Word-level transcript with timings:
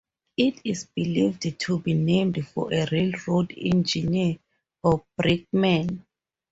It 0.35 0.59
is 0.63 0.87
believed 0.95 1.59
to 1.59 1.77
be 1.79 1.93
named 1.93 2.47
for 2.47 2.73
a 2.73 2.87
railroad 2.91 3.53
engineer 3.55 4.39
or 4.81 5.05
brakeman. 5.15 6.03